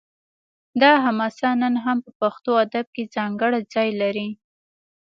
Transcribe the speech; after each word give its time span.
دا 0.81 0.91
حماسه 1.03 1.49
نن 1.61 1.73
هم 1.85 1.97
په 2.05 2.11
پښتو 2.21 2.51
ادب 2.65 2.85
کې 2.95 3.11
ځانګړی 3.15 3.61
ځای 3.73 3.89
لري 4.01 4.29